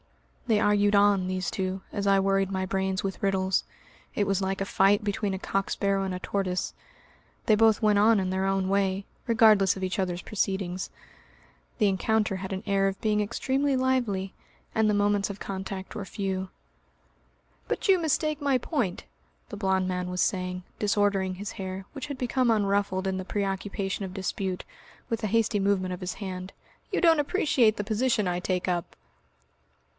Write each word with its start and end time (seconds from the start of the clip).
(They 0.47 0.59
argued 0.59 0.95
on, 0.95 1.27
these 1.27 1.49
two, 1.51 1.81
as 1.93 2.07
I 2.07 2.19
worried 2.19 2.51
my 2.51 2.65
brains 2.65 3.03
with 3.03 3.21
riddles. 3.23 3.63
It 4.15 4.27
was 4.27 4.41
like 4.41 4.59
a 4.59 4.65
fight 4.65 5.01
between 5.03 5.33
a 5.33 5.39
cock 5.39 5.69
sparrow 5.69 6.03
and 6.03 6.13
a 6.13 6.19
tortoise; 6.19 6.73
they 7.45 7.55
both 7.55 7.81
went 7.83 7.99
on 7.99 8.19
in 8.19 8.31
their 8.31 8.45
own 8.45 8.67
way, 8.67 9.05
regardless 9.27 9.77
of 9.77 9.83
each 9.83 9.99
other's 9.99 10.23
proceedings. 10.23 10.89
The 11.77 11.87
encounter 11.87 12.37
had 12.37 12.51
an 12.51 12.63
air 12.65 12.87
of 12.89 12.99
being 12.99 13.21
extremely 13.21 13.77
lively, 13.77 14.33
and 14.75 14.89
the 14.89 14.93
moments 14.95 15.29
of 15.29 15.39
contact 15.39 15.95
were 15.95 16.03
few. 16.03 16.49
"But 17.69 17.87
you 17.87 17.97
mistake 17.97 18.41
my 18.41 18.57
point," 18.57 19.05
the 19.49 19.55
blond 19.55 19.87
man 19.87 20.09
was 20.09 20.19
saying, 20.21 20.63
disordering 20.79 21.35
his 21.35 21.53
hair 21.53 21.85
which 21.93 22.07
had 22.07 22.17
become 22.17 22.49
unruffled 22.51 23.05
in 23.07 23.17
the 23.17 23.23
preoccupation 23.23 24.03
of 24.03 24.15
dispute 24.15 24.65
with 25.09 25.23
a 25.23 25.27
hasty 25.27 25.59
movement 25.59 25.93
of 25.93 26.01
his 26.01 26.15
hand, 26.15 26.51
"you 26.91 26.99
don't 26.99 27.19
appreciate 27.21 27.77
the 27.77 27.85
position 27.85 28.27
I 28.27 28.39
take 28.41 28.67
up.") 28.67 28.95